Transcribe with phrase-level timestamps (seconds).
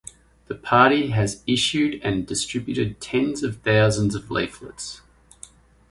[0.47, 5.01] The party has issued and distributed tens of thousands of leaflets.